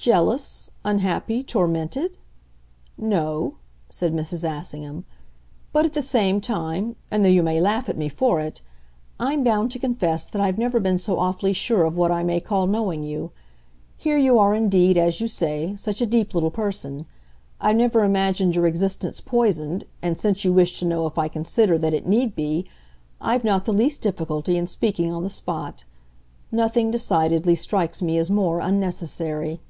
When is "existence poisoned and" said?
18.68-20.18